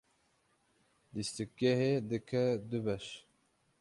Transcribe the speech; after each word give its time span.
Lîstikgehê 1.13 1.91
dike 2.09 2.45
du 2.69 2.79
beş. 2.85 3.07